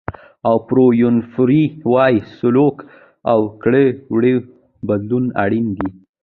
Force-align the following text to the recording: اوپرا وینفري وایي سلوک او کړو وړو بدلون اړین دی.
اوپرا 0.51 0.85
وینفري 0.99 1.63
وایي 1.91 2.17
سلوک 2.37 2.77
او 3.31 3.39
کړو 3.61 3.85
وړو 4.13 4.35
بدلون 4.87 5.25
اړین 5.43 5.67
دی. 5.77 5.89